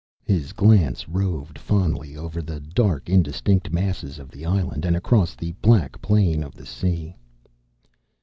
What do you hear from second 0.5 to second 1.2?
glance